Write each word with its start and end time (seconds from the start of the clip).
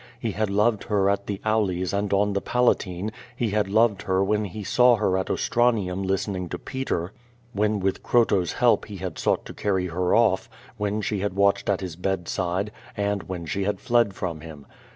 He 0.19 0.31
had 0.31 0.49
loved 0.49 0.85
her 0.85 1.11
at 1.11 1.27
the 1.27 1.39
xVuli's 1.45 1.93
and 1.93 2.11
on 2.11 2.33
the 2.33 2.41
Palatine, 2.41 3.11
he 3.35 3.51
had 3.51 3.69
loved 3.69 4.01
her 4.01 4.23
when 4.23 4.45
he 4.45 4.63
saw 4.63 4.95
her 4.95 5.15
at 5.15 5.29
Ostranium 5.29 6.01
listening 6.01 6.49
to 6.49 6.57
Peter, 6.57 7.13
when 7.53 7.79
with 7.79 8.01
Croto's 8.01 8.53
help 8.53 8.85
he 8.85 8.95
had 8.97 9.19
sought 9.19 9.45
to 9.45 9.53
carry 9.53 9.85
her 9.89 10.15
off, 10.15 10.49
when 10.77 11.01
she 11.01 11.19
had 11.19 11.35
watched 11.35 11.69
at 11.69 11.81
his 11.81 11.95
bedside, 11.95 12.71
and 12.97 13.29
when 13.29 13.45
she 13.45 13.63
had 13.65 13.79
fled 13.79 14.15
from 14.15 14.41
him. 14.41 14.65